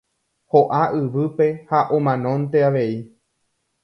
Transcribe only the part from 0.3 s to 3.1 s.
Ho'a yvýpe ha omanónte avei.